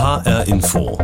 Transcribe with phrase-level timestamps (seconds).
[0.00, 0.96] HR Info.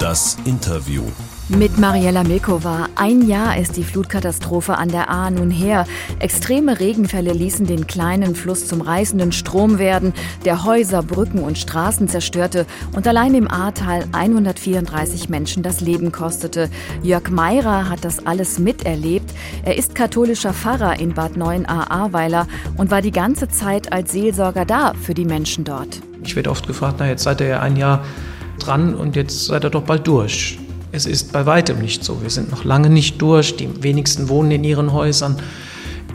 [0.00, 1.04] Das Interview.
[1.48, 2.88] Mit Mariella Milkova.
[2.96, 5.86] Ein Jahr ist die Flutkatastrophe an der Ahr nun her.
[6.18, 12.08] Extreme Regenfälle ließen den kleinen Fluss zum reißenden Strom werden, der Häuser, Brücken und Straßen
[12.08, 12.66] zerstörte
[12.96, 16.70] und allein im Ahrtal 134 Menschen das Leben kostete.
[17.04, 19.32] Jörg Meirer hat das alles miterlebt.
[19.64, 24.64] Er ist katholischer Pfarrer in Bad 9 Ahrweiler und war die ganze Zeit als Seelsorger
[24.64, 26.00] da für die Menschen dort.
[26.22, 28.04] Ich werde oft gefragt, na jetzt seid ihr ja ein Jahr
[28.58, 30.58] dran und jetzt seid ihr doch bald durch.
[30.90, 32.22] Es ist bei weitem nicht so.
[32.22, 33.56] Wir sind noch lange nicht durch.
[33.56, 35.36] Die wenigsten wohnen in ihren Häusern.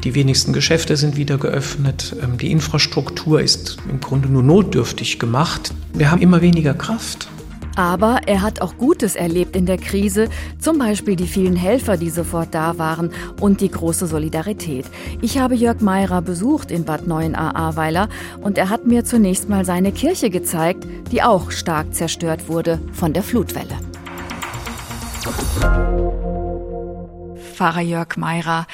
[0.03, 2.15] Die wenigsten Geschäfte sind wieder geöffnet.
[2.21, 5.73] Ähm, die Infrastruktur ist im Grunde nur notdürftig gemacht.
[5.93, 7.29] Wir haben immer weniger Kraft.
[7.75, 12.09] Aber er hat auch Gutes erlebt in der Krise, zum Beispiel die vielen Helfer, die
[12.09, 14.85] sofort da waren und die große Solidarität.
[15.21, 18.09] Ich habe Jörg Meirer besucht in Bad 9 Ahrweiler
[18.41, 23.13] und er hat mir zunächst mal seine Kirche gezeigt, die auch stark zerstört wurde von
[23.13, 23.77] der Flutwelle.
[27.53, 28.67] Pfarrer Jörg Meirer,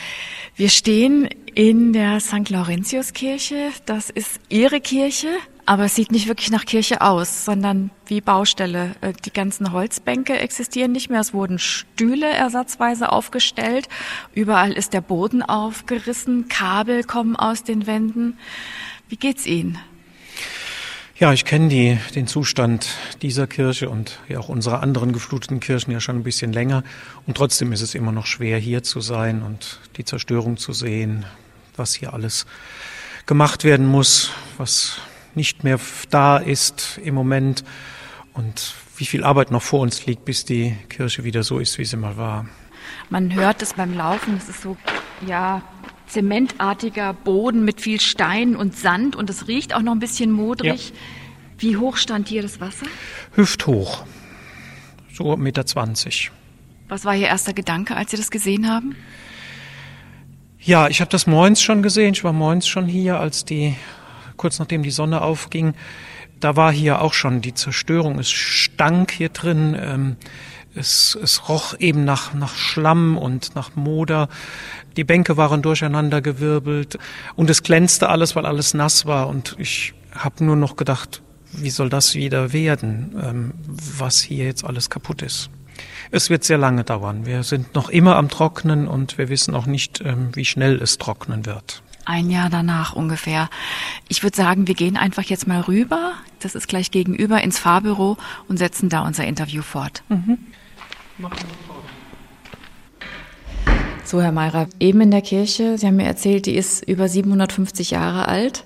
[0.56, 2.50] wir stehen in der St.
[2.50, 3.70] Laurentiuskirche.
[3.86, 5.28] Das ist Ihre Kirche,
[5.70, 8.96] aber es sieht nicht wirklich nach Kirche aus, sondern wie Baustelle.
[9.02, 11.20] Äh, die ganzen Holzbänke existieren nicht mehr.
[11.20, 13.88] Es wurden Stühle ersatzweise aufgestellt.
[14.34, 16.48] Überall ist der Boden aufgerissen.
[16.48, 18.40] Kabel kommen aus den Wänden.
[19.10, 19.78] Wie geht's Ihnen?
[21.20, 22.90] Ja, ich kenne die, den Zustand
[23.22, 26.84] dieser Kirche und ja auch unserer anderen gefluteten Kirchen ja schon ein bisschen länger.
[27.28, 31.28] Und trotzdem ist es immer noch schwer, hier zu sein und die Zerstörung zu sehen,
[31.76, 32.48] was hier alles
[33.28, 35.00] gemacht werden muss, was
[35.40, 37.64] nicht mehr da ist im Moment
[38.34, 41.86] und wie viel Arbeit noch vor uns liegt, bis die Kirche wieder so ist, wie
[41.86, 42.46] sie mal war.
[43.10, 44.76] Man hört es beim Laufen, es ist so,
[45.26, 45.62] ja,
[46.08, 50.90] zementartiger Boden mit viel Stein und Sand und es riecht auch noch ein bisschen modrig.
[50.90, 50.96] Ja.
[51.58, 52.86] Wie hoch stand hier das Wasser?
[53.36, 54.04] Hüfthoch,
[55.14, 56.34] so 1,20 Meter.
[56.90, 58.96] Was war Ihr erster Gedanke, als Sie das gesehen haben?
[60.60, 62.14] Ja, ich habe das morgens schon gesehen.
[62.14, 63.76] Ich war morgens schon hier, als die,
[64.40, 65.76] kurz nachdem die Sonne aufging.
[66.40, 68.18] Da war hier auch schon die Zerstörung.
[68.18, 69.78] Es stank hier drin.
[69.80, 70.16] Ähm,
[70.76, 74.30] es, es roch eben nach, nach Schlamm und nach Moder.
[74.98, 76.98] Die Bänke waren durcheinandergewirbelt
[77.36, 79.28] und es glänzte alles, weil alles nass war.
[79.28, 81.22] Und ich habe nur noch gedacht,
[81.52, 85.50] wie soll das wieder werden, ähm, was hier jetzt alles kaputt ist.
[86.12, 87.26] Es wird sehr lange dauern.
[87.26, 90.98] Wir sind noch immer am Trocknen und wir wissen auch nicht, ähm, wie schnell es
[90.98, 91.82] trocknen wird.
[92.10, 93.52] Ein Jahr danach ungefähr.
[94.08, 98.18] Ich würde sagen, wir gehen einfach jetzt mal rüber, das ist gleich gegenüber, ins Fahrbüro
[98.48, 100.02] und setzen da unser Interview fort.
[100.10, 100.40] Mhm.
[104.04, 107.92] So, Herr Meirer, eben in der Kirche, Sie haben mir erzählt, die ist über 750
[107.92, 108.64] Jahre alt.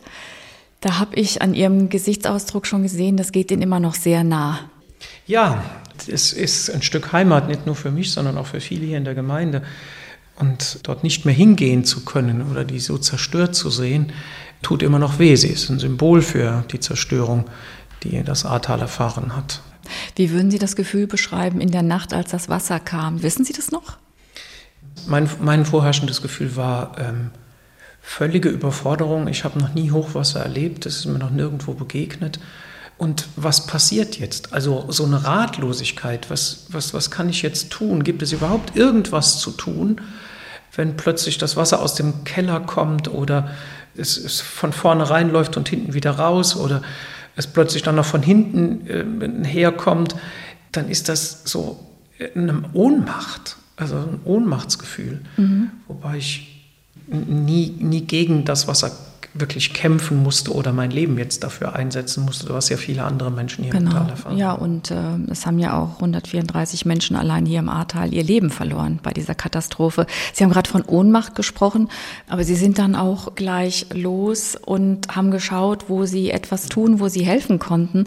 [0.80, 4.62] Da habe ich an Ihrem Gesichtsausdruck schon gesehen, das geht Ihnen immer noch sehr nah.
[5.28, 5.66] Ja,
[6.08, 9.04] es ist ein Stück Heimat, nicht nur für mich, sondern auch für viele hier in
[9.04, 9.64] der Gemeinde.
[10.36, 14.12] Und dort nicht mehr hingehen zu können oder die so zerstört zu sehen,
[14.62, 15.36] tut immer noch weh.
[15.36, 17.46] Sie ist ein Symbol für die Zerstörung,
[18.04, 19.62] die das Ahrtal erfahren hat.
[20.16, 23.22] Wie würden Sie das Gefühl beschreiben in der Nacht, als das Wasser kam?
[23.22, 23.98] Wissen Sie das noch?
[25.08, 27.32] Mein, mein vorherrschendes Gefühl war, ähm,
[28.02, 29.28] völlige Überforderung.
[29.28, 32.40] Ich habe noch nie Hochwasser erlebt, das ist mir noch nirgendwo begegnet.
[33.04, 34.54] Und was passiert jetzt?
[34.54, 38.06] Also so eine Ratlosigkeit, was, was, was kann ich jetzt tun?
[38.06, 40.00] Gibt es überhaupt irgendwas zu tun,
[40.74, 43.50] wenn plötzlich das Wasser aus dem Keller kommt oder
[43.98, 46.82] es, es von vorne reinläuft und hinten wieder raus oder
[47.36, 50.16] es plötzlich dann noch von hinten äh, herkommt,
[50.72, 51.86] dann ist das so
[52.36, 55.20] eine Ohnmacht, also ein Ohnmachtsgefühl.
[55.36, 55.72] Mhm.
[55.90, 56.72] Wobei ich
[57.08, 58.94] nie, nie gegen das Wasser
[59.34, 63.64] wirklich kämpfen musste oder mein Leben jetzt dafür einsetzen musste, was ja viele andere Menschen
[63.64, 63.92] hier genau.
[63.92, 64.38] im Tal erfahren.
[64.38, 64.96] Ja, und äh,
[65.30, 69.34] es haben ja auch 134 Menschen allein hier im Ahrtal ihr Leben verloren bei dieser
[69.34, 70.06] Katastrophe.
[70.34, 71.90] Sie haben gerade von Ohnmacht gesprochen,
[72.30, 77.08] aber Sie sind dann auch gleich los und haben geschaut, wo Sie etwas tun, wo
[77.08, 78.06] Sie helfen konnten.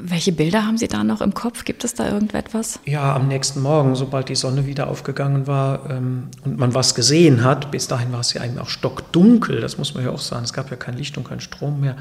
[0.00, 1.64] Welche Bilder haben Sie da noch im Kopf?
[1.64, 2.78] Gibt es da irgendetwas?
[2.84, 7.42] Ja, am nächsten Morgen, sobald die Sonne wieder aufgegangen war ähm, und man was gesehen
[7.42, 10.44] hat, bis dahin war es ja eigentlich auch stockdunkel, das muss man ja auch sagen,
[10.44, 11.96] es gab ja kein Licht und kein Strom mehr.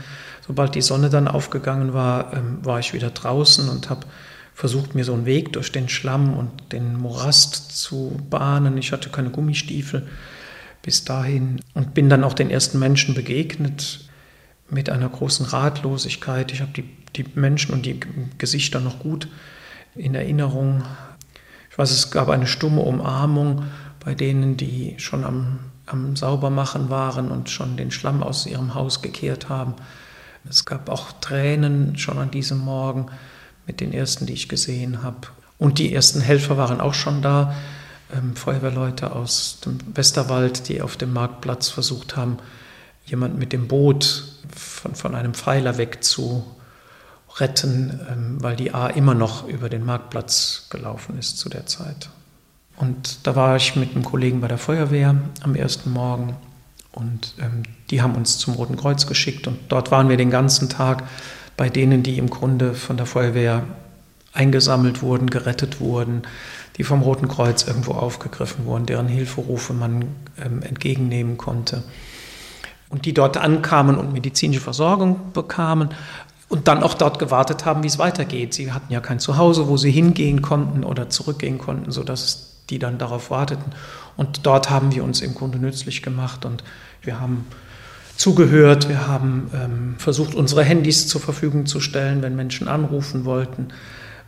[0.45, 4.05] Sobald die Sonne dann aufgegangen war, ähm, war ich wieder draußen und habe
[4.53, 8.77] versucht, mir so einen Weg durch den Schlamm und den Morast zu bahnen.
[8.77, 10.07] Ich hatte keine Gummistiefel
[10.83, 14.06] bis dahin und bin dann auch den ersten Menschen begegnet
[14.69, 16.51] mit einer großen Ratlosigkeit.
[16.51, 17.99] Ich habe die die Menschen und die
[18.37, 19.27] Gesichter noch gut
[19.95, 20.83] in Erinnerung.
[21.69, 23.63] Ich weiß, es gab eine stumme Umarmung
[24.03, 29.01] bei denen, die schon am, am Saubermachen waren und schon den Schlamm aus ihrem Haus
[29.01, 29.73] gekehrt haben.
[30.49, 33.07] Es gab auch Tränen schon an diesem Morgen
[33.65, 35.27] mit den ersten, die ich gesehen habe.
[35.57, 37.53] Und die ersten Helfer waren auch schon da,
[38.15, 42.37] ähm, Feuerwehrleute aus dem Westerwald, die auf dem Marktplatz versucht haben,
[43.05, 46.45] jemand mit dem Boot von, von einem Pfeiler weg zu
[47.39, 52.09] retten, ähm, weil die A immer noch über den Marktplatz gelaufen ist zu der Zeit.
[52.75, 56.35] Und da war ich mit einem Kollegen bei der Feuerwehr am ersten Morgen
[56.91, 60.69] und ähm, die haben uns zum Roten Kreuz geschickt und dort waren wir den ganzen
[60.69, 61.03] Tag
[61.55, 63.63] bei denen, die im Grunde von der Feuerwehr
[64.33, 66.21] eingesammelt wurden, gerettet wurden,
[66.77, 70.05] die vom Roten Kreuz irgendwo aufgegriffen wurden, deren Hilferufe man
[70.39, 71.83] ähm, entgegennehmen konnte
[72.89, 75.89] und die dort ankamen und medizinische Versorgung bekamen
[76.49, 78.53] und dann auch dort gewartet haben, wie es weitergeht.
[78.53, 82.97] Sie hatten ja kein Zuhause, wo sie hingehen konnten oder zurückgehen konnten, sodass die dann
[82.97, 83.73] darauf warteten.
[84.15, 86.63] Und dort haben wir uns im Grunde nützlich gemacht und
[87.01, 87.45] wir haben
[88.15, 93.67] zugehört, wir haben ähm, versucht, unsere Handys zur Verfügung zu stellen, wenn Menschen anrufen wollten,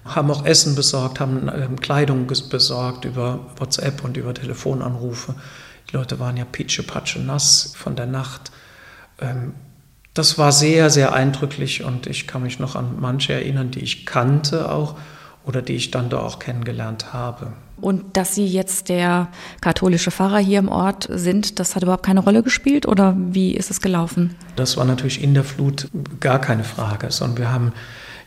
[0.05, 5.35] haben auch Essen besorgt, haben ähm, Kleidung besorgt über WhatsApp und über Telefonanrufe.
[5.89, 8.51] Die Leute waren ja pitschepatsche nass von der Nacht.
[9.19, 9.53] Ähm,
[10.13, 14.05] das war sehr, sehr eindrücklich und ich kann mich noch an manche erinnern, die ich
[14.05, 14.95] kannte auch
[15.45, 17.53] oder die ich dann da auch kennengelernt habe.
[17.81, 19.29] Und dass Sie jetzt der
[19.61, 23.71] katholische Pfarrer hier im Ort sind, das hat überhaupt keine Rolle gespielt oder wie ist
[23.71, 24.35] es gelaufen?
[24.57, 25.87] Das war natürlich in der Flut
[26.19, 27.71] gar keine Frage, sondern wir haben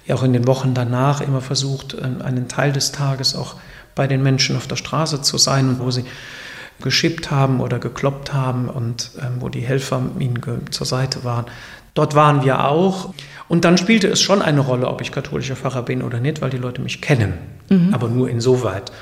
[0.06, 3.56] ja auch in den Wochen danach immer versucht, einen Teil des Tages auch
[3.94, 6.04] bei den Menschen auf der Straße zu sein, wo sie
[6.82, 10.40] geschippt haben oder gekloppt haben und ähm, wo die Helfer ihnen
[10.70, 11.46] zur Seite waren.
[11.94, 13.14] Dort waren wir auch.
[13.49, 16.50] Und dann spielte es schon eine Rolle, ob ich katholischer Pfarrer bin oder nicht, weil
[16.50, 17.34] die Leute mich kennen.
[17.69, 17.93] Mhm.
[17.93, 18.93] Aber nur insoweit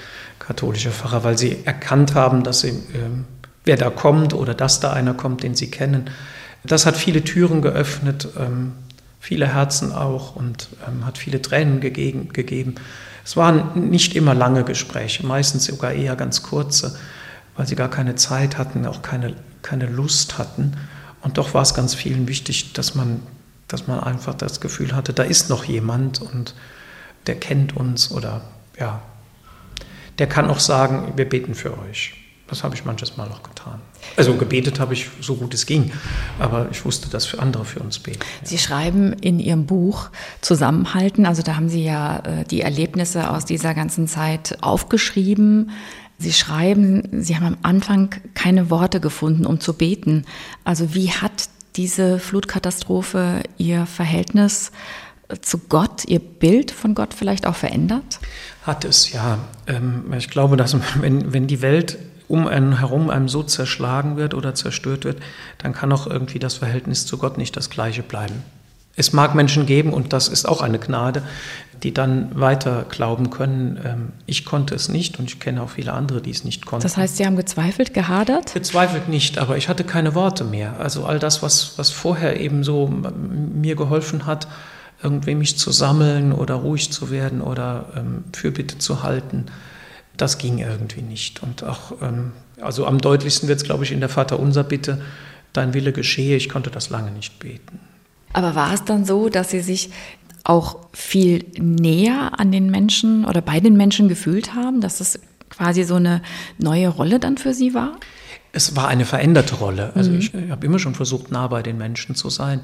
[0.50, 3.25] katholischer Pfarrer, weil sie erkannt haben, dass sie, ähm,
[3.65, 6.11] wer da kommt oder dass da einer kommt, den sie kennen.
[6.65, 8.73] Das hat viele Türen geöffnet, ähm,
[9.21, 12.75] viele Herzen auch und ähm, hat viele Tränen gegeben.
[13.25, 16.99] Es waren nicht immer lange Gespräche, meistens sogar eher ganz kurze
[17.60, 20.78] weil sie gar keine Zeit hatten, auch keine, keine Lust hatten.
[21.20, 23.20] Und doch war es ganz vielen wichtig, dass man,
[23.68, 26.54] dass man einfach das Gefühl hatte, da ist noch jemand und
[27.26, 28.40] der kennt uns oder
[28.78, 29.02] ja,
[30.18, 32.14] der kann auch sagen, wir beten für euch.
[32.48, 33.80] Das habe ich manches Mal auch getan.
[34.16, 35.92] Also gebetet habe ich so gut es ging,
[36.38, 38.20] aber ich wusste, dass für andere für uns beten.
[38.42, 40.08] Sie schreiben in Ihrem Buch
[40.40, 45.70] Zusammenhalten, also da haben Sie ja äh, die Erlebnisse aus dieser ganzen Zeit aufgeschrieben.
[46.20, 50.26] Sie schreiben, Sie haben am Anfang keine Worte gefunden, um zu beten.
[50.64, 54.70] Also wie hat diese Flutkatastrophe Ihr Verhältnis
[55.40, 58.20] zu Gott, Ihr Bild von Gott vielleicht auch verändert?
[58.64, 59.38] Hat es, ja.
[59.67, 61.96] Ähm, ich glaube, dass wenn, wenn die Welt
[62.28, 65.22] um einen herum einem so zerschlagen wird oder zerstört wird,
[65.56, 68.43] dann kann auch irgendwie das Verhältnis zu Gott nicht das gleiche bleiben.
[68.96, 71.22] Es mag Menschen geben, und das ist auch eine Gnade,
[71.82, 73.81] die dann weiter glauben können.
[73.84, 76.82] Ähm, ich konnte es nicht und ich kenne auch viele andere, die es nicht konnten.
[76.82, 78.52] Das heißt, Sie haben gezweifelt, gehadert?
[78.52, 80.78] Gezweifelt nicht, aber ich hatte keine Worte mehr.
[80.78, 82.88] Also all das, was, was vorher eben so
[83.54, 84.46] mir geholfen hat,
[85.02, 89.46] irgendwie mich zu sammeln oder ruhig zu werden oder ähm, Fürbitte zu halten,
[90.16, 91.43] das ging irgendwie nicht.
[91.43, 95.00] Und auch, ähm, also am deutlichsten wird es, glaube ich, in der Vaterunser Bitte,
[95.52, 97.81] dein Wille geschehe, ich konnte das lange nicht beten.
[98.32, 99.91] Aber war es dann so, dass Sie sich
[100.44, 105.84] auch viel näher an den Menschen oder bei den Menschen gefühlt haben, dass es quasi
[105.84, 106.22] so eine
[106.58, 107.96] neue Rolle dann für Sie war?
[108.53, 109.93] Es war eine veränderte Rolle.
[109.94, 110.19] Also mhm.
[110.19, 112.60] ich, ich habe immer schon versucht, nah bei den Menschen zu sein.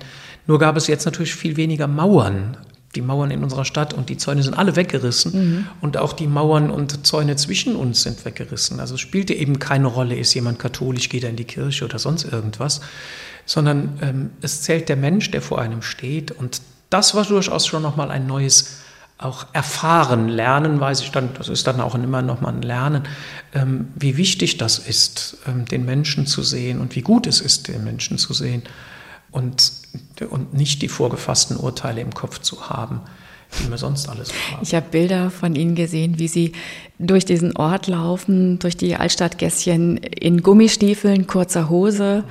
[0.47, 2.57] Nur gab es jetzt natürlich viel weniger Mauern.
[2.97, 5.33] Die Mauern in unserer Stadt und die Zäune sind alle weggerissen.
[5.33, 5.67] Mhm.
[5.81, 8.81] Und auch die Mauern und Zäune zwischen uns sind weggerissen.
[8.81, 12.01] Also es spielte eben keine Rolle, ist jemand katholisch, geht er in die Kirche oder
[12.01, 12.81] sonst irgendwas
[13.47, 16.33] sondern ähm, es zählt der Mensch, der vor einem steht.
[16.33, 16.61] Und
[16.91, 18.81] das war durchaus schon nochmal ein neues
[19.19, 23.05] auch erfahren, lernen, weiß ich dann, das ist dann auch immer nochmal ein Lernen,
[23.55, 27.69] ähm, wie wichtig das ist, ähm, den Menschen zu sehen und wie gut es ist,
[27.69, 28.63] den Menschen zu sehen
[29.37, 29.73] und,
[30.31, 33.03] und nicht die vorgefassten Urteile im Kopf zu haben,
[33.61, 34.63] die mir sonst alles haben.
[34.63, 36.53] Ich habe Bilder von Ihnen gesehen, wie Sie
[36.99, 42.25] durch diesen Ort laufen, durch die Altstadtgässchen in Gummistiefeln, kurzer Hose.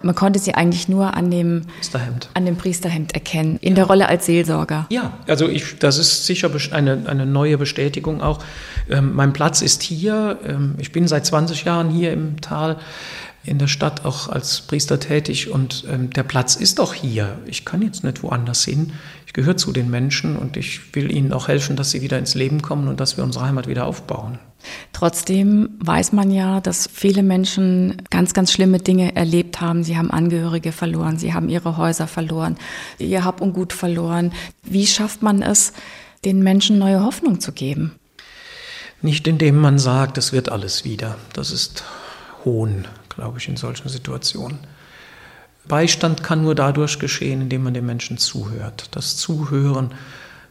[0.00, 3.74] Man konnte sie eigentlich nur an dem Priesterhemd, an dem Priesterhemd erkennen, in ja.
[3.76, 4.86] der Rolle als Seelsorger.
[4.90, 8.38] Ja, also ich, das ist sicher eine, eine neue Bestätigung auch.
[8.88, 10.38] Ähm, mein Platz ist hier.
[10.44, 12.78] Ähm, ich bin seit 20 Jahren hier im Tal
[13.44, 17.38] in der Stadt auch als Priester tätig und ähm, der Platz ist auch hier.
[17.46, 18.92] Ich kann jetzt nicht woanders hin.
[19.26, 22.34] Ich gehöre zu den Menschen und ich will ihnen auch helfen, dass sie wieder ins
[22.34, 24.38] Leben kommen und dass wir unsere Heimat wieder aufbauen.
[24.92, 29.84] Trotzdem weiß man ja, dass viele Menschen ganz, ganz schlimme Dinge erlebt haben.
[29.84, 32.56] Sie haben Angehörige verloren, sie haben ihre Häuser verloren,
[32.98, 34.32] ihr Hab und Gut verloren.
[34.64, 35.72] Wie schafft man es,
[36.24, 37.94] den Menschen neue Hoffnung zu geben?
[39.00, 41.16] Nicht indem man sagt, es wird alles wieder.
[41.32, 41.84] Das ist
[42.44, 42.86] Hohn,
[43.18, 44.60] glaube ich, in solchen Situationen.
[45.66, 48.88] Beistand kann nur dadurch geschehen, indem man den Menschen zuhört.
[48.92, 49.90] Das Zuhören,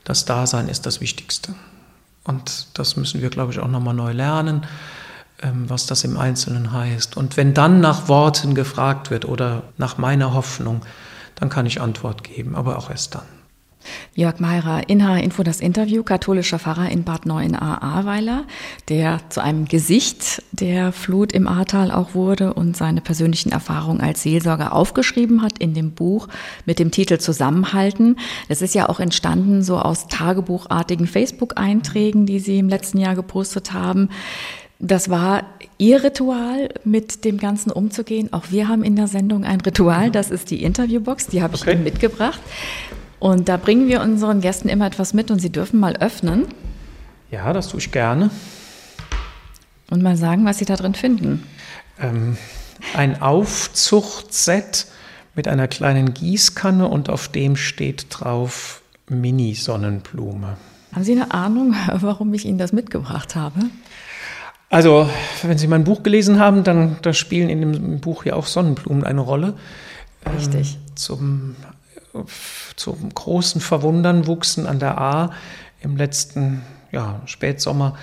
[0.04, 1.56] das Dasein ist das Wichtigste.
[2.26, 4.66] Und das müssen wir, glaube ich, auch nochmal neu lernen,
[5.42, 7.16] ähm, was das im Einzelnen heißt.
[7.16, 10.82] Und wenn dann nach Worten gefragt wird oder nach meiner Hoffnung,
[11.36, 13.37] dann kann ich Antwort geben, aber auch erst dann.
[14.16, 18.46] Jörg Meirer, in Info das Interview, katholischer Pfarrer in Bad Neuenahr-Ahrweiler,
[18.90, 24.24] der zu einem Gesicht der Flut im Ahrtal auch wurde und seine persönlichen Erfahrungen als
[24.24, 26.28] Seelsorger aufgeschrieben hat in dem Buch
[26.66, 28.18] mit dem Titel Zusammenhalten.
[28.50, 33.74] Das ist ja auch entstanden so aus tagebuchartigen Facebook-Einträgen, die Sie im letzten Jahr gepostet
[33.74, 34.10] haben.
[34.80, 35.44] Das war
[35.80, 38.32] Ihr Ritual, mit dem Ganzen umzugehen.
[38.32, 41.62] Auch wir haben in der Sendung ein Ritual, das ist die Interviewbox, die habe ich
[41.62, 41.74] okay.
[41.74, 42.40] Ihnen mitgebracht.
[43.20, 46.46] Und da bringen wir unseren Gästen immer etwas mit und sie dürfen mal öffnen.
[47.32, 48.30] Ja, das tue ich gerne.
[49.90, 51.44] Und mal sagen, was sie da drin finden.
[52.00, 52.38] Ähm,
[52.94, 54.88] ein Aufzuchtset
[55.36, 60.58] mit einer kleinen Gießkanne und auf dem steht drauf Mini-Sonnenblume.
[60.94, 63.62] Haben Sie eine Ahnung, warum ich Ihnen das mitgebracht habe?
[64.70, 65.10] Also,
[65.44, 69.06] wenn Sie mein Buch gelesen haben, dann da spielen in dem Buch ja auch Sonnenblumen
[69.06, 69.54] eine Rolle.
[70.36, 70.76] Richtig.
[70.76, 71.56] Ähm, zum
[72.76, 75.32] zum großen Verwundern wuchsen an der A
[75.82, 77.96] im letzten ja, Spätsommer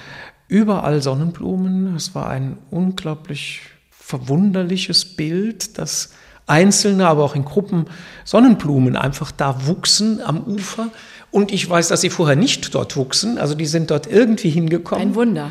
[0.49, 1.95] überall Sonnenblumen.
[1.97, 6.11] Es war ein unglaublich verwunderliches Bild, dass
[6.47, 7.87] einzelne, aber auch in Gruppen
[8.25, 10.89] Sonnenblumen einfach da wuchsen am Ufer.
[11.31, 13.39] Und ich weiß, dass sie vorher nicht dort wuchsen.
[13.39, 15.09] Also die sind dort irgendwie hingekommen.
[15.09, 15.51] Ein Wunder.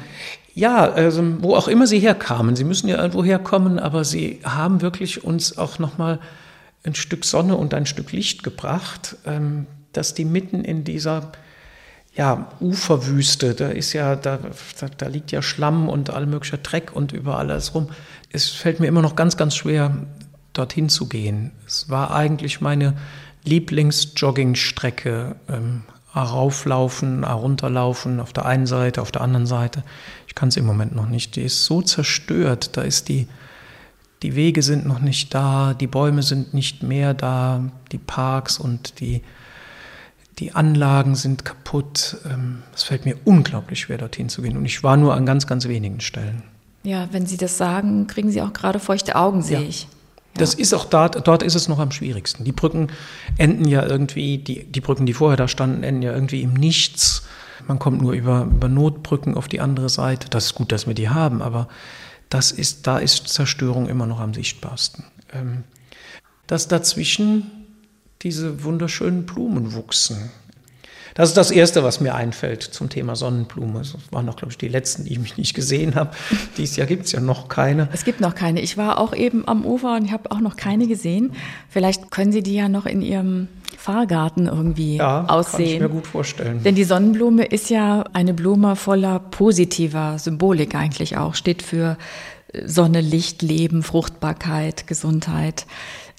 [0.55, 2.55] Ja, also wo auch immer sie herkamen.
[2.55, 6.19] Sie müssen ja irgendwo herkommen, aber sie haben wirklich uns auch nochmal mal
[6.85, 11.31] ein Stück Sonne und ein Stück Licht gebracht, ähm, dass die mitten in dieser
[12.15, 14.39] ja, Uferwüste, da ist ja, da,
[14.97, 17.89] da, liegt ja Schlamm und all möglicher Dreck und überall alles rum.
[18.31, 20.05] Es fällt mir immer noch ganz, ganz schwer,
[20.53, 21.51] dorthin zu gehen.
[21.65, 22.95] Es war eigentlich meine
[23.45, 25.35] Lieblingsjoggingstrecke.
[25.49, 25.83] Ähm,
[26.15, 29.83] rauflaufen, runterlaufen, auf der einen Seite, auf der anderen Seite.
[30.27, 31.35] Ich kann es im Moment noch nicht.
[31.35, 32.77] Die ist so zerstört.
[32.77, 33.27] Da ist die,
[34.23, 37.61] die Wege sind noch nicht da, die Bäume sind nicht mehr da,
[37.91, 39.21] die Parks und die,
[40.39, 42.17] die Anlagen sind kaputt.
[42.25, 44.55] Ähm, es fällt mir unglaublich schwer, dorthin zu gehen.
[44.55, 46.41] Und ich war nur an ganz, ganz wenigen Stellen.
[46.83, 49.67] Ja, wenn Sie das sagen, kriegen Sie auch gerade feuchte Augen, sehe ja.
[49.67, 49.83] ich.
[49.83, 49.89] Ja.
[50.39, 52.45] Das ist auch da, dort ist es noch am schwierigsten.
[52.45, 52.87] Die Brücken
[53.37, 57.27] enden ja irgendwie, die, die Brücken, die vorher da standen, enden ja irgendwie im Nichts.
[57.67, 60.29] Man kommt nur über, über Notbrücken auf die andere Seite.
[60.29, 61.67] Das ist gut, dass wir die haben, aber
[62.33, 65.05] das ist, da ist Zerstörung immer noch am sichtbarsten.
[65.31, 65.63] Ähm,
[66.47, 67.51] dass dazwischen
[68.21, 70.31] diese wunderschönen Blumen wuchsen.
[71.13, 73.79] Das ist das Erste, was mir einfällt zum Thema Sonnenblume.
[73.79, 76.15] Das waren noch, glaube ich, die letzten, die ich nicht gesehen habe.
[76.57, 77.87] Dieses Jahr gibt es ja noch keine.
[77.93, 78.61] Es gibt noch keine.
[78.61, 81.33] Ich war auch eben am Ufer und ich habe auch noch keine gesehen.
[81.69, 83.47] Vielleicht können Sie die ja noch in Ihrem
[83.83, 85.57] Fahrgarten irgendwie ja, aussehen.
[85.57, 86.63] Kann ich mir gut vorstellen.
[86.63, 91.35] Denn die Sonnenblume ist ja eine Blume voller positiver Symbolik eigentlich auch.
[91.35, 91.97] Steht für
[92.65, 95.65] Sonne, Licht, Leben, Fruchtbarkeit, Gesundheit.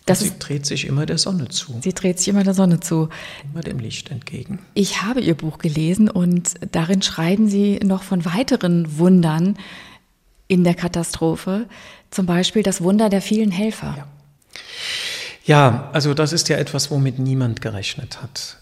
[0.05, 1.81] Das sie ist, dreht sich immer der Sonne zu.
[1.81, 3.09] Sie dreht sich immer der Sonne zu.
[3.51, 4.59] Immer dem Licht entgegen.
[4.75, 9.57] Ich habe Ihr Buch gelesen und darin schreiben Sie noch von weiteren Wundern
[10.49, 11.65] in der Katastrophe.
[12.11, 13.95] Zum Beispiel das Wunder der vielen Helfer.
[13.97, 14.07] Ja.
[15.45, 18.59] Ja, also das ist ja etwas, womit niemand gerechnet hat.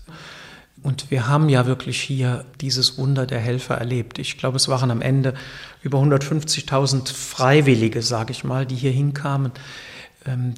[0.82, 4.18] Und wir haben ja wirklich hier dieses Wunder der Helfer erlebt.
[4.18, 5.34] Ich glaube, es waren am Ende
[5.82, 9.52] über 150.000 Freiwillige, sage ich mal, die hier hinkamen,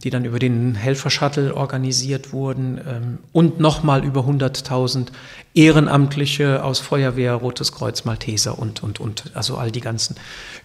[0.02, 5.08] die dann über den Helfer-Shuttle organisiert wurden ähm, und nochmal über 100.000
[5.54, 10.16] Ehrenamtliche aus Feuerwehr, Rotes Kreuz, Malteser und, und, und, also all die ganzen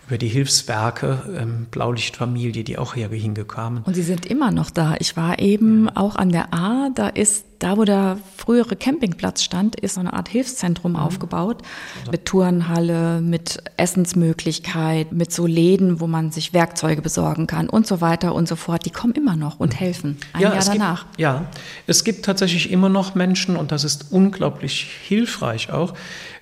[0.08, 3.84] über die Hilfswerke, ähm, Blaulichtfamilie, die auch hier hingekommen.
[3.84, 4.96] Und sie sind immer noch da.
[5.00, 5.92] Ich war eben ja.
[5.96, 10.14] auch an der A, da ist da, wo der frühere Campingplatz stand, ist so eine
[10.14, 10.98] Art Hilfszentrum mhm.
[10.98, 11.62] aufgebaut.
[12.10, 18.02] Mit Turnhalle, mit Essensmöglichkeit, mit so Läden, wo man sich Werkzeuge besorgen kann und so
[18.02, 18.86] weiter und so fort.
[18.86, 19.78] Die kommen immer noch und mhm.
[19.78, 20.18] helfen.
[20.34, 21.06] Ein ja, Jahr danach.
[21.08, 21.46] Gibt, ja,
[21.86, 25.94] es gibt tatsächlich immer noch Menschen und das ist unglaublich hilfreich auch,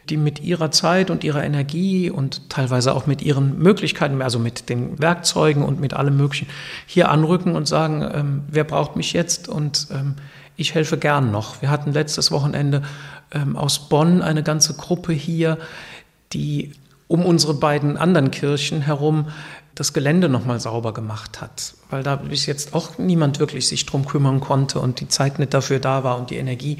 [0.09, 4.69] die mit ihrer Zeit und ihrer Energie und teilweise auch mit ihren Möglichkeiten, also mit
[4.69, 6.47] den Werkzeugen und mit allem Möglichen,
[6.85, 10.15] hier anrücken und sagen, ähm, wer braucht mich jetzt und ähm,
[10.57, 11.61] ich helfe gern noch.
[11.61, 12.81] Wir hatten letztes Wochenende
[13.31, 15.57] ähm, aus Bonn eine ganze Gruppe hier,
[16.33, 16.73] die
[17.07, 19.27] um unsere beiden anderen Kirchen herum
[19.75, 24.07] das Gelände nochmal sauber gemacht hat, weil da bis jetzt auch niemand wirklich sich drum
[24.07, 26.79] kümmern konnte und die Zeit nicht dafür da war und die Energie.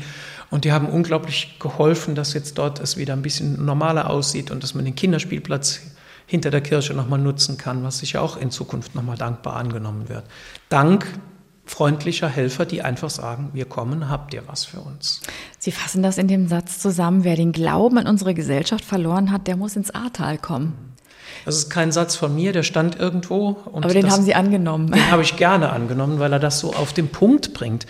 [0.49, 4.63] Und die haben unglaublich geholfen, dass jetzt dort es wieder ein bisschen normaler aussieht und
[4.63, 5.81] dass man den Kinderspielplatz
[6.25, 10.23] hinter der Kirche nochmal nutzen kann, was sicher auch in Zukunft nochmal dankbar angenommen wird.
[10.69, 11.05] Dank
[11.67, 15.21] freundlicher Helfer, die einfach sagen, wir kommen, habt ihr was für uns.
[15.59, 19.47] Sie fassen das in dem Satz zusammen, wer den Glauben an unsere Gesellschaft verloren hat,
[19.47, 20.95] der muss ins Ahrtal kommen.
[21.47, 23.55] Das ist kein Satz von mir, der stand irgendwo.
[23.71, 24.91] Aber den das, haben Sie angenommen.
[24.91, 27.85] Den habe ich gerne angenommen, weil er das so auf den Punkt bringt.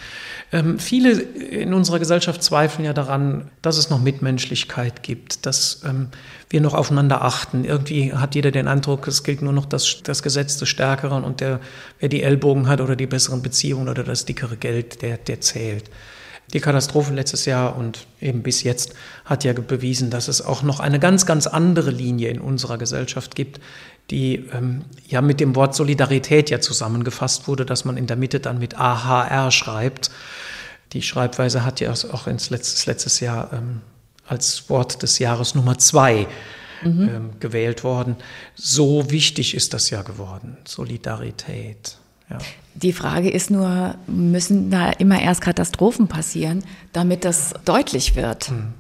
[0.52, 6.10] Ähm, viele in unserer Gesellschaft zweifeln ja daran, dass es noch Mitmenschlichkeit gibt, dass ähm,
[6.52, 7.66] wir noch aufeinander achten.
[7.66, 11.42] Irgendwie hat jeder den Eindruck, es gilt nur noch das, das Gesetz des Stärkeren und
[11.42, 11.60] der,
[11.98, 15.90] wer die Ellbogen hat oder die besseren Beziehungen oder das dickere Geld, der, der zählt.
[16.54, 18.94] Die Katastrophe letztes Jahr und eben bis jetzt
[19.25, 23.36] hat ja bewiesen, dass es auch noch eine ganz, ganz andere Linie in unserer Gesellschaft
[23.36, 23.60] gibt,
[24.12, 28.39] die ähm, ja mit dem Wort Solidarität ja zusammengefasst wurde, dass man in der Mitte
[28.39, 30.10] dann mit AHR schreibt.
[30.94, 33.82] Die Schreibweise hat ja auch ins letztes, letztes Jahr ähm,
[34.25, 36.27] als Wort des Jahres Nummer zwei
[36.82, 37.10] mhm.
[37.10, 38.16] ähm, gewählt worden.
[38.56, 41.98] So wichtig ist das ja geworden, Solidarität.
[42.30, 42.38] Ja.
[42.76, 48.50] Die Frage ist nur, müssen da immer erst Katastrophen passieren, damit das deutlich wird?
[48.50, 48.74] Hm.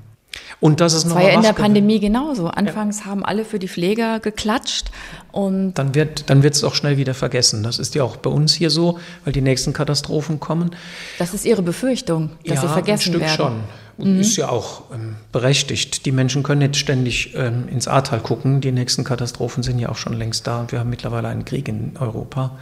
[0.59, 2.47] Und das ist noch war ja in der Pandemie genauso.
[2.47, 3.05] Anfangs ja.
[3.05, 4.87] haben alle für die Pfleger geklatscht
[5.31, 7.63] und dann wird dann wird es auch schnell wieder vergessen.
[7.63, 10.75] Das ist ja auch bei uns hier so, weil die nächsten Katastrophen kommen.
[11.19, 13.63] Das ist Ihre Befürchtung, dass ja, sie vergessen ein Stück werden.
[13.97, 14.13] schon.
[14.13, 14.19] Mhm.
[14.19, 16.05] Ist ja auch ähm, berechtigt.
[16.05, 18.61] Die Menschen können nicht ständig ähm, ins Ahrtal gucken.
[18.61, 21.67] Die nächsten Katastrophen sind ja auch schon längst da und wir haben mittlerweile einen Krieg
[21.67, 22.57] in Europa.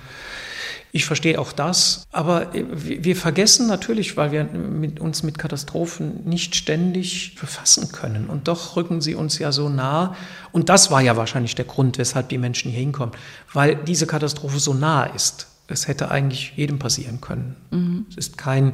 [0.95, 6.23] Ich verstehe auch das, aber äh, wir vergessen natürlich, weil wir mit uns mit Katastrophen
[6.23, 8.27] nicht ständig befassen können.
[8.27, 10.15] Und doch rücken sie uns ja so nah.
[10.53, 13.13] Und das war ja wahrscheinlich der Grund, weshalb die Menschen hier hinkommen,
[13.51, 15.47] weil diese Katastrophe so nah ist.
[15.67, 17.57] Es hätte eigentlich jedem passieren können.
[17.71, 18.05] Mhm.
[18.09, 18.71] Es ist kein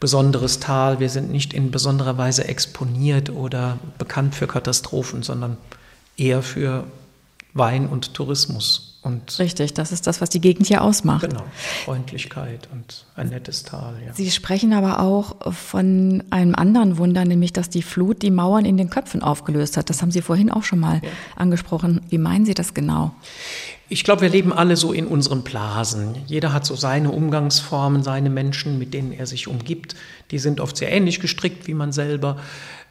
[0.00, 1.00] besonderes Tal.
[1.00, 5.56] Wir sind nicht in besonderer Weise exponiert oder bekannt für Katastrophen, sondern
[6.18, 6.84] eher für
[7.54, 8.93] Wein und Tourismus.
[9.04, 11.28] Und Richtig, das ist das, was die Gegend hier ausmacht.
[11.28, 11.44] Genau,
[11.84, 13.94] Freundlichkeit und ein nettes Tal.
[14.04, 14.14] Ja.
[14.14, 18.78] Sie sprechen aber auch von einem anderen Wunder, nämlich dass die Flut die Mauern in
[18.78, 19.90] den Köpfen aufgelöst hat.
[19.90, 21.10] Das haben Sie vorhin auch schon mal ja.
[21.36, 22.00] angesprochen.
[22.08, 23.12] Wie meinen Sie das genau?
[23.90, 26.14] Ich glaube, wir leben alle so in unseren Blasen.
[26.26, 29.96] Jeder hat so seine Umgangsformen, seine Menschen, mit denen er sich umgibt.
[30.30, 32.38] Die sind oft sehr ähnlich gestrickt wie man selber.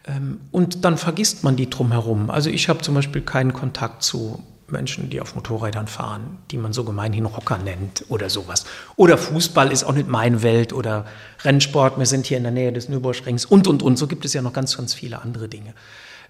[0.05, 2.29] Ähm, und dann vergisst man die drumherum.
[2.29, 6.73] Also ich habe zum Beispiel keinen Kontakt zu Menschen, die auf Motorrädern fahren, die man
[6.73, 8.65] so gemeinhin Rocker nennt oder sowas.
[8.95, 11.05] Oder Fußball ist auch nicht meine Welt oder
[11.43, 13.97] Rennsport, wir sind hier in der Nähe des Nürburgrings und, und, und.
[13.97, 15.73] So gibt es ja noch ganz, ganz viele andere Dinge.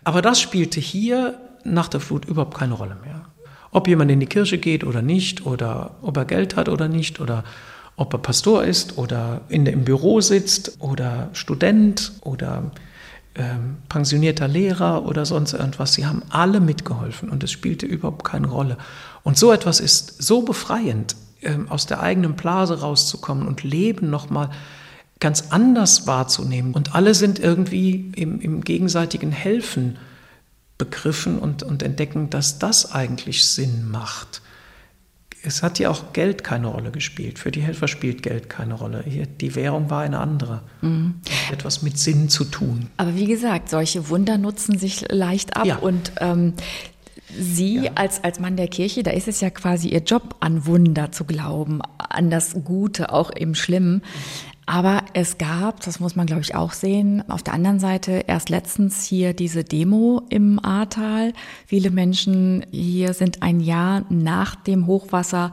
[0.04, 3.26] Aber das spielte hier nach der Flut überhaupt keine Rolle mehr.
[3.72, 7.20] Ob jemand in die Kirche geht oder nicht, oder ob er Geld hat oder nicht,
[7.20, 7.44] oder
[7.96, 12.72] ob er Pastor ist oder in, im Büro sitzt oder Student oder
[13.36, 15.94] ähm, pensionierter Lehrer oder sonst irgendwas.
[15.94, 18.78] Sie haben alle mitgeholfen und es spielte überhaupt keine Rolle.
[19.24, 24.52] Und so etwas ist so befreiend, ähm, aus der eigenen Blase rauszukommen und Leben nochmal
[25.20, 26.74] ganz anders wahrzunehmen.
[26.74, 29.98] Und alle sind irgendwie im, im gegenseitigen Helfen
[30.78, 34.43] begriffen und, und entdecken, dass das eigentlich Sinn macht
[35.46, 37.38] es hat ja auch Geld keine Rolle gespielt.
[37.38, 39.04] Für die Helfer spielt Geld keine Rolle.
[39.06, 40.62] Die Währung war eine andere.
[40.82, 41.16] Mhm.
[41.52, 42.88] Etwas mit Sinn zu tun.
[42.96, 45.66] Aber wie gesagt, solche Wunder nutzen sich leicht ab.
[45.66, 45.78] Ja.
[45.78, 46.54] Und ähm,
[47.38, 47.92] Sie ja.
[47.96, 51.26] als, als Mann der Kirche, da ist es ja quasi Ihr Job, an Wunder zu
[51.26, 54.02] glauben, an das Gute, auch im Schlimmen.
[54.66, 58.50] Aber es gab, das muss man glaube ich auch sehen, auf der anderen Seite erst
[58.50, 61.34] letztens hier diese Demo im Ahrtal.
[61.66, 65.52] Viele Menschen hier sind ein Jahr nach dem Hochwasser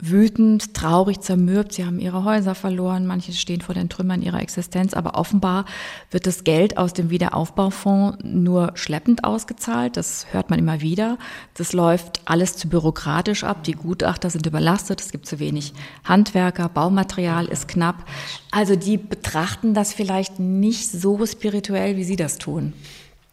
[0.00, 1.72] wütend, traurig, zermürbt.
[1.72, 5.64] Sie haben ihre Häuser verloren, manche stehen vor den Trümmern ihrer Existenz, aber offenbar
[6.10, 9.96] wird das Geld aus dem Wiederaufbaufonds nur schleppend ausgezahlt.
[9.96, 11.18] Das hört man immer wieder.
[11.54, 13.64] Das läuft alles zu bürokratisch ab.
[13.64, 15.72] Die Gutachter sind überlastet, es gibt zu wenig
[16.04, 18.06] Handwerker, Baumaterial ist knapp.
[18.50, 22.72] Also die betrachten das vielleicht nicht so spirituell, wie Sie das tun.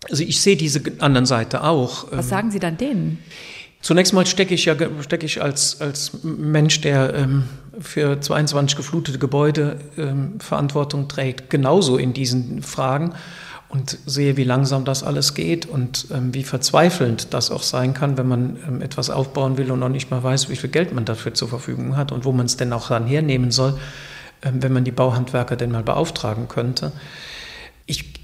[0.10, 2.08] Also ich sehe diese anderen Seite auch.
[2.12, 3.20] Was sagen Sie dann denen?
[3.82, 7.44] Zunächst mal stecke ich ja stecke ich als, als Mensch, der ähm,
[7.80, 13.14] für 22 geflutete Gebäude ähm, Verantwortung trägt, genauso in diesen Fragen
[13.70, 18.18] und sehe, wie langsam das alles geht und ähm, wie verzweifelnd das auch sein kann,
[18.18, 21.06] wenn man ähm, etwas aufbauen will und noch nicht mal weiß, wie viel Geld man
[21.06, 23.78] dafür zur Verfügung hat und wo man es denn auch dann hernehmen soll,
[24.42, 26.94] ähm, wenn man die Bauhandwerker denn mal beauftragen könnte.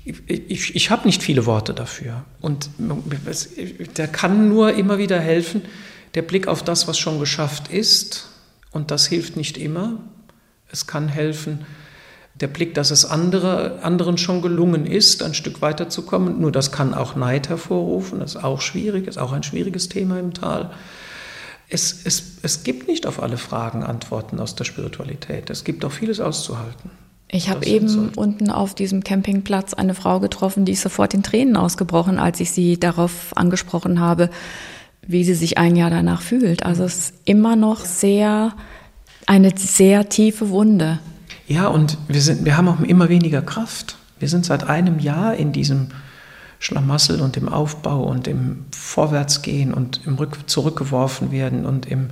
[0.06, 2.26] Ich ich, habe nicht viele Worte dafür.
[2.42, 2.70] Und
[3.98, 5.62] der kann nur immer wieder helfen,
[6.14, 8.28] der Blick auf das, was schon geschafft ist.
[8.72, 10.00] Und das hilft nicht immer.
[10.70, 11.66] Es kann helfen,
[12.36, 16.42] der Blick, dass es andere, anderen schon gelungen ist, ein Stück weiterzukommen.
[16.42, 20.20] Nur das kann auch Neid hervorrufen, das ist auch schwierig, ist auch ein schwieriges Thema
[20.20, 20.72] im Tal.
[21.70, 25.50] Es, es, es gibt nicht auf alle Fragen Antworten aus der Spiritualität.
[25.50, 26.92] Es gibt auch vieles auszuhalten.
[27.34, 28.10] Ich habe eben so.
[28.16, 32.52] unten auf diesem Campingplatz eine Frau getroffen, die ist sofort in Tränen ausgebrochen, als ich
[32.52, 34.30] sie darauf angesprochen habe,
[35.02, 36.64] wie sie sich ein Jahr danach fühlt.
[36.64, 38.54] Also es ist immer noch sehr
[39.26, 41.00] eine sehr tiefe Wunde.
[41.48, 43.98] Ja, und wir, sind, wir haben auch immer weniger Kraft.
[44.20, 45.88] Wir sind seit einem Jahr in diesem
[46.60, 52.10] Schlamassel und im Aufbau und im Vorwärtsgehen und im Rück zurückgeworfen werden und im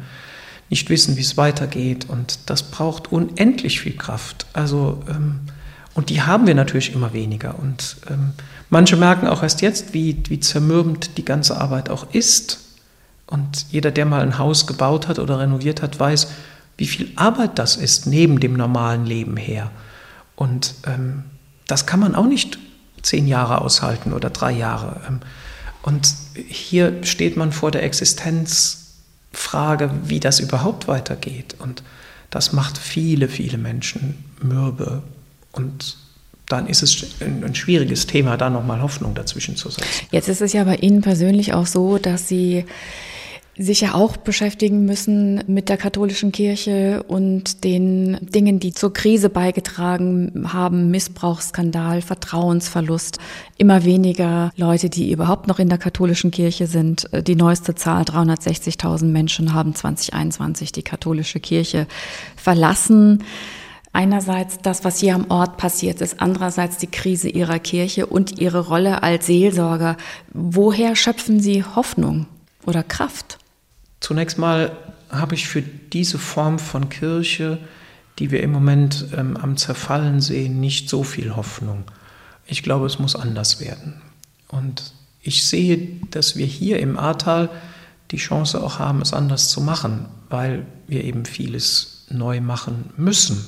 [0.71, 2.09] nicht wissen, wie es weitergeht.
[2.09, 4.47] Und das braucht unendlich viel Kraft.
[4.53, 5.41] Also, ähm,
[5.93, 7.59] und die haben wir natürlich immer weniger.
[7.59, 8.31] Und ähm,
[8.69, 12.59] manche merken auch erst jetzt, wie, wie zermürbend die ganze Arbeit auch ist.
[13.27, 16.29] Und jeder, der mal ein Haus gebaut hat oder renoviert hat, weiß,
[16.77, 19.71] wie viel Arbeit das ist neben dem normalen Leben her.
[20.37, 21.25] Und ähm,
[21.67, 22.57] das kann man auch nicht
[23.01, 25.01] zehn Jahre aushalten oder drei Jahre.
[25.07, 25.19] Ähm,
[25.81, 26.13] und
[26.47, 27.83] hier steht man vor der
[29.51, 31.55] Existenzfrage, wie das überhaupt weitergeht.
[31.59, 31.83] Und
[32.29, 35.03] das macht viele, viele Menschen mürbe.
[35.51, 35.97] Und
[36.47, 40.07] dann ist es ein schwieriges Thema, da nochmal Hoffnung dazwischen zu setzen.
[40.11, 42.65] Jetzt ist es ja bei Ihnen persönlich auch so, dass Sie
[43.57, 49.29] sich ja auch beschäftigen müssen mit der katholischen Kirche und den Dingen, die zur Krise
[49.29, 53.19] beigetragen haben, Missbrauchsskandal, Vertrauensverlust,
[53.57, 57.09] immer weniger Leute, die überhaupt noch in der katholischen Kirche sind.
[57.27, 61.87] Die neueste Zahl, 360.000 Menschen haben 2021 die katholische Kirche
[62.37, 63.23] verlassen.
[63.93, 68.67] Einerseits das, was hier am Ort passiert ist, andererseits die Krise ihrer Kirche und ihre
[68.67, 69.97] Rolle als Seelsorger.
[70.33, 72.27] Woher schöpfen Sie Hoffnung
[72.65, 73.39] oder Kraft?
[74.01, 74.75] Zunächst mal
[75.09, 77.59] habe ich für diese Form von Kirche,
[78.19, 81.85] die wir im Moment ähm, am Zerfallen sehen, nicht so viel Hoffnung.
[82.45, 84.01] Ich glaube, es muss anders werden.
[84.47, 87.49] Und ich sehe, dass wir hier im Ahrtal
[88.09, 93.45] die Chance auch haben, es anders zu machen, weil wir eben vieles neu machen müssen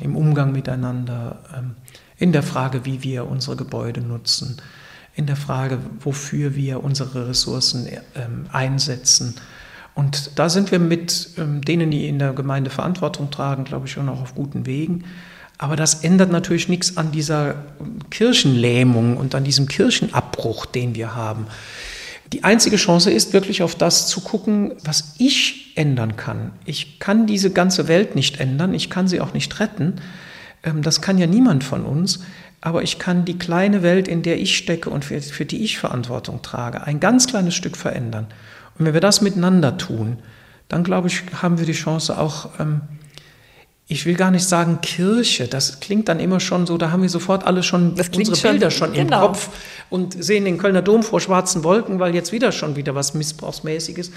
[0.00, 1.76] im Umgang miteinander, ähm,
[2.18, 4.60] in der Frage, wie wir unsere Gebäude nutzen,
[5.14, 9.34] in der Frage, wofür wir unsere Ressourcen ähm, einsetzen
[9.94, 13.92] und da sind wir mit ähm, denen, die in der Gemeinde Verantwortung tragen, glaube ich,
[13.92, 15.04] schon auch auf guten Wegen.
[15.58, 17.54] Aber das ändert natürlich nichts an dieser
[18.10, 21.46] Kirchenlähmung und an diesem Kirchenabbruch, den wir haben.
[22.32, 26.52] Die einzige Chance ist wirklich auf das zu gucken, was ich ändern kann.
[26.64, 29.96] Ich kann diese ganze Welt nicht ändern, ich kann sie auch nicht retten.
[30.62, 32.20] Ähm, das kann ja niemand von uns.
[32.62, 36.42] Aber ich kann die kleine Welt, in der ich stecke und für die ich Verantwortung
[36.42, 38.28] trage, ein ganz kleines Stück verändern.
[38.82, 40.18] Und wenn wir das miteinander tun,
[40.66, 42.80] dann glaube ich, haben wir die Chance auch, ähm,
[43.88, 47.08] ich will gar nicht sagen Kirche, das klingt dann immer schon so, da haben wir
[47.08, 49.16] sofort alle schon das unsere schon, Bilder schon genau.
[49.16, 49.50] im Kopf
[49.90, 54.12] und sehen den Kölner Dom vor schwarzen Wolken, weil jetzt wieder schon wieder was Missbrauchsmäßiges.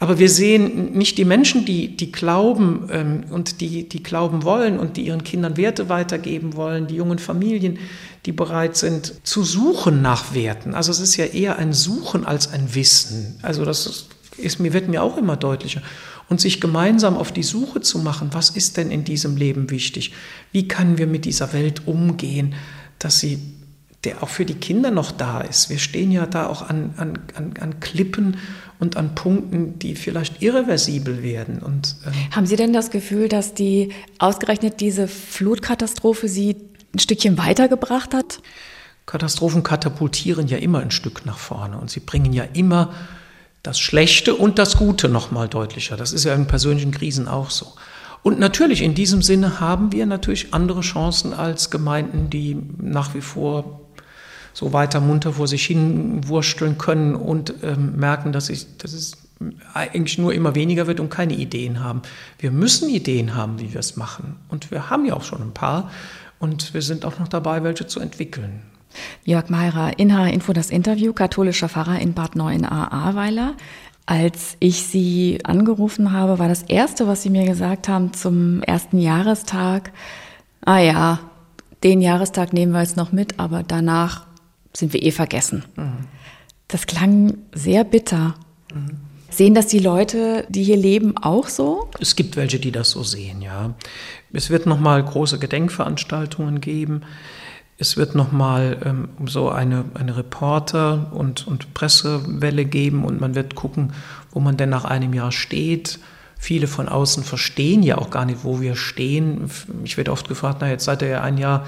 [0.00, 4.78] Aber wir sehen nicht die Menschen, die, die glauben ähm, und die, die glauben wollen
[4.78, 7.78] und die ihren Kindern Werte weitergeben wollen, die jungen Familien,
[8.24, 10.74] die bereit sind zu suchen nach Werten.
[10.74, 13.38] Also es ist ja eher ein Suchen als ein Wissen.
[13.42, 14.06] Also das
[14.38, 15.82] ist mir, wird mir auch immer deutlicher.
[16.28, 20.12] Und sich gemeinsam auf die Suche zu machen, was ist denn in diesem Leben wichtig?
[20.52, 22.54] Wie können wir mit dieser Welt umgehen,
[22.98, 23.38] dass sie
[24.04, 25.70] der auch für die Kinder noch da ist.
[25.70, 28.36] Wir stehen ja da auch an, an, an, an Klippen
[28.78, 31.58] und an Punkten, die vielleicht irreversibel werden.
[31.58, 36.56] Und, ähm Haben Sie denn das Gefühl, dass die ausgerechnet diese Flutkatastrophe Sie
[36.94, 38.40] ein Stückchen weitergebracht hat?
[39.04, 42.92] Katastrophen katapultieren ja immer ein Stück nach vorne und sie bringen ja immer
[43.62, 45.96] das Schlechte und das Gute noch mal deutlicher.
[45.96, 47.74] Das ist ja in persönlichen Krisen auch so.
[48.22, 53.20] Und natürlich in diesem Sinne haben wir natürlich andere Chancen als Gemeinden, die nach wie
[53.20, 53.80] vor
[54.52, 59.16] so weiter munter vor sich hin wursteln können und ähm, merken, dass, ich, dass es
[59.72, 62.02] eigentlich nur immer weniger wird und keine Ideen haben.
[62.38, 64.36] Wir müssen Ideen haben, wie wir es machen.
[64.48, 65.90] Und wir haben ja auch schon ein paar.
[66.40, 68.62] Und wir sind auch noch dabei, welche zu entwickeln.
[69.24, 73.54] Jörg Meirer, in Info das Interview, katholischer Pfarrer in Bad Neuenahr-Ahrweiler.
[74.06, 78.98] Als ich Sie angerufen habe, war das Erste, was Sie mir gesagt haben zum ersten
[78.98, 79.92] Jahrestag,
[80.64, 81.20] ah ja,
[81.82, 84.26] den Jahrestag nehmen wir jetzt noch mit, aber danach
[84.72, 85.64] sind wir eh vergessen.
[85.76, 86.06] Mhm.
[86.68, 88.34] Das klang sehr bitter.
[88.74, 89.00] Mhm.
[89.30, 91.90] Sehen das die Leute, die hier leben, auch so?
[92.00, 93.74] Es gibt welche, die das so sehen, ja.
[94.32, 97.02] Es wird nochmal große Gedenkveranstaltungen geben.
[97.80, 103.54] Es wird nochmal ähm, so eine, eine Reporter- und, und Pressewelle geben und man wird
[103.54, 103.92] gucken,
[104.32, 106.00] wo man denn nach einem Jahr steht.
[106.36, 109.48] Viele von außen verstehen ja auch gar nicht, wo wir stehen.
[109.84, 111.66] Ich werde oft gefragt, na jetzt seid ihr ja ein Jahr,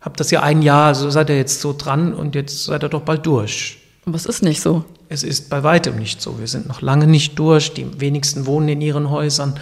[0.00, 2.88] habt das ja ein Jahr, also seid ihr jetzt so dran und jetzt seid ihr
[2.88, 3.78] doch bald durch.
[4.06, 4.84] Aber es ist nicht so.
[5.08, 6.38] Es ist bei weitem nicht so.
[6.38, 7.74] Wir sind noch lange nicht durch.
[7.74, 9.58] Die wenigsten wohnen in ihren Häusern.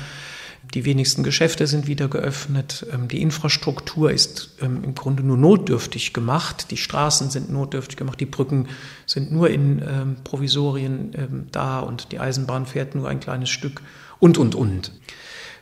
[0.75, 2.87] Die wenigsten Geschäfte sind wieder geöffnet.
[2.93, 6.71] Ähm, die Infrastruktur ist ähm, im Grunde nur notdürftig gemacht.
[6.71, 8.21] Die Straßen sind notdürftig gemacht.
[8.21, 8.69] Die Brücken
[9.07, 13.83] sind nur in ähm, Provisorien da und die Eisenbahn fährt nur ein kleines Stück
[14.19, 14.93] und, und, und.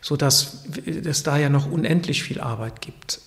[0.01, 3.21] Sodass es da ja noch unendlich viel Arbeit gibt.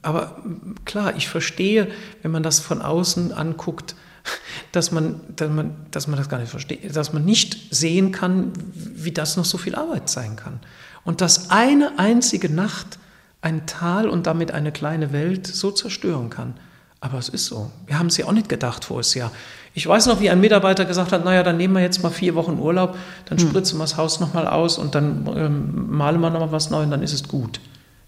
[0.00, 0.42] Aber
[0.86, 1.88] klar, ich verstehe,
[2.22, 3.94] wenn man das von außen anguckt,
[4.72, 8.52] dass man, dass, man, dass man das gar nicht versteht, dass man nicht sehen kann,
[8.74, 10.60] wie das noch so viel Arbeit sein kann.
[11.04, 12.98] Und dass eine einzige Nacht
[13.42, 16.54] ein Tal und damit eine kleine Welt so zerstören kann.
[17.00, 17.70] Aber es ist so.
[17.86, 19.30] Wir haben es ja auch nicht gedacht voriges Jahr.
[19.74, 22.34] Ich weiß noch, wie ein Mitarbeiter gesagt hat, naja, dann nehmen wir jetzt mal vier
[22.34, 23.48] Wochen Urlaub, dann hm.
[23.48, 26.92] spritzen wir das Haus nochmal aus und dann ähm, malen wir nochmal was Neues und
[26.92, 27.60] dann ist es gut.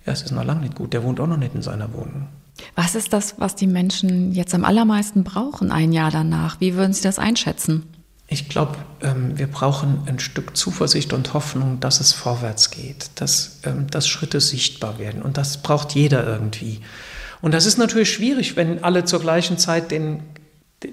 [0.07, 0.95] Ja, es ist noch lange nicht gut.
[0.95, 2.29] Der wohnt auch noch nicht in seiner Wohnung.
[2.75, 6.61] Was ist das, was die Menschen jetzt am allermeisten brauchen, ein Jahr danach?
[6.61, 7.83] Wie würden Sie das einschätzen?
[8.29, 13.61] Ich glaube, ähm, wir brauchen ein Stück Zuversicht und Hoffnung, dass es vorwärts geht, dass,
[13.65, 15.23] ähm, dass Schritte sichtbar werden.
[15.23, 16.81] Und das braucht jeder irgendwie.
[17.41, 20.23] Und das ist natürlich schwierig, wenn alle zur gleichen Zeit den,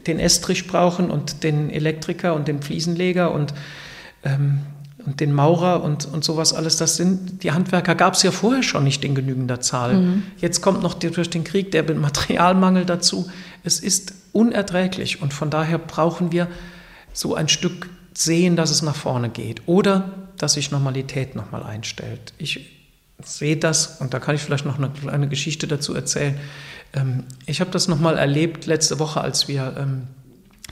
[0.06, 3.54] den Estrich brauchen und den Elektriker und den Fliesenleger und
[4.24, 4.62] ähm,
[5.06, 8.64] und den Maurer und, und sowas alles, das sind, die Handwerker gab es ja vorher
[8.64, 9.96] schon nicht in genügender Zahl.
[9.96, 10.24] Mhm.
[10.38, 13.30] Jetzt kommt noch durch den Krieg der Materialmangel dazu.
[13.64, 16.48] Es ist unerträglich und von daher brauchen wir
[17.14, 22.34] so ein Stück sehen, dass es nach vorne geht oder dass sich Normalität nochmal einstellt.
[22.38, 22.72] Ich
[23.24, 26.40] sehe das und da kann ich vielleicht noch eine kleine Geschichte dazu erzählen.
[26.94, 30.08] Ähm, ich habe das nochmal erlebt letzte Woche, als wir ähm,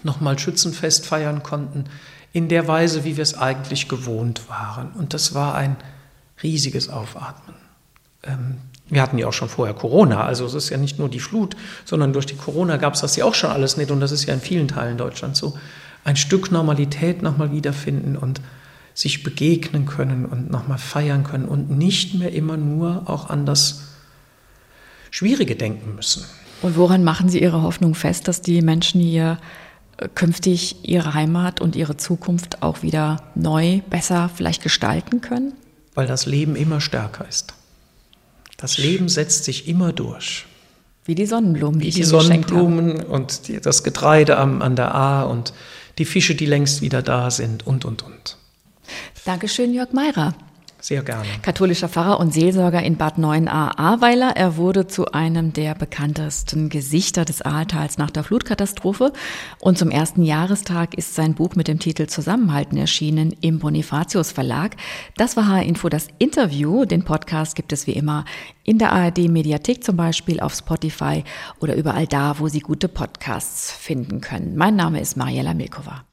[0.04, 1.86] nochmal Schützenfest feiern konnten
[2.34, 4.91] in der Weise, wie wir es eigentlich gewohnt waren.
[4.91, 5.75] Und das war ein
[6.41, 7.56] riesiges Aufatmen.
[8.23, 8.58] Ähm,
[8.89, 11.56] wir hatten ja auch schon vorher Corona, also es ist ja nicht nur die Flut,
[11.86, 14.25] sondern durch die Corona gab es das ja auch schon alles nicht und das ist
[14.25, 15.58] ja in vielen Teilen Deutschlands so.
[16.04, 18.42] Ein Stück Normalität nochmal wiederfinden und
[18.94, 23.84] sich begegnen können und nochmal feiern können und nicht mehr immer nur auch an das
[25.12, 26.26] Schwierige denken müssen.
[26.62, 29.40] Und woran machen Sie Ihre Hoffnung fest, dass die Menschen hier
[30.16, 35.54] künftig ihre Heimat und ihre Zukunft auch wieder neu, besser vielleicht gestalten können?
[35.94, 37.54] Weil das Leben immer stärker ist.
[38.58, 40.46] Das Leben setzt sich immer durch.
[41.06, 45.24] Wie die Sonnenblumen, die Wie die Sonnenblumen und die, das Getreide am, an der A
[45.24, 45.54] und
[45.97, 48.38] die Fische, die längst wieder da sind und, und, und.
[49.25, 50.34] Dankeschön, Jörg Meirer.
[50.82, 51.28] Sehr gerne.
[51.44, 54.36] Katholischer Pfarrer und Seelsorger in Bad 9a Ahrweiler.
[54.36, 59.13] Er wurde zu einem der bekanntesten Gesichter des Ahrtals nach der Flutkatastrophe.
[59.60, 64.76] Und zum ersten Jahrestag ist sein Buch mit dem Titel Zusammenhalten erschienen im Bonifatius Verlag.
[65.17, 66.86] Das war H-Info, das Interview.
[66.86, 68.26] Den Podcast gibt es wie immer
[68.63, 71.24] in der ARD Mediathek zum Beispiel, auf Spotify
[71.60, 74.56] oder überall da, wo Sie gute Podcasts finden können.
[74.56, 76.06] Mein Name ist Mariella Milkova.